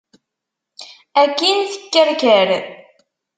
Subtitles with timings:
[1.21, 1.59] Akin
[1.91, 2.47] tekkerker.